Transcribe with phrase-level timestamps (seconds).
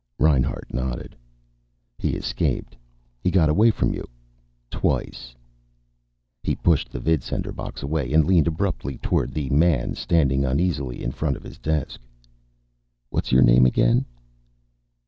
[0.17, 1.15] Reinhart nodded.
[1.99, 2.75] "He escaped.
[3.21, 4.09] He got away from you
[4.71, 5.35] twice."
[6.41, 11.11] He pushed the vidsender box away and leaned abruptly toward the man standing uneasily in
[11.11, 12.01] front of his desk.
[13.11, 14.05] "What's your name again?"